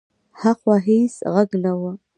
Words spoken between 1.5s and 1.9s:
نه و.